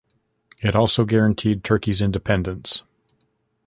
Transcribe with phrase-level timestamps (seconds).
[0.57, 2.81] It also guaranteed Turkey's independence.